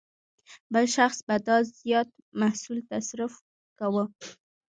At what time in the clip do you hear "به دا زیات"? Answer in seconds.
1.27-2.09